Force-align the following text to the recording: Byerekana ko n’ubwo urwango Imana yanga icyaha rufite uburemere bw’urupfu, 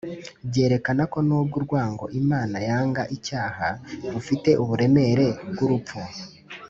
Byerekana 0.49 1.03
ko 1.13 1.19
n’ubwo 1.27 1.55
urwango 1.59 2.05
Imana 2.21 2.57
yanga 2.67 3.01
icyaha 3.17 3.67
rufite 4.13 4.49
uburemere 4.63 5.27
bw’urupfu, 5.51 5.99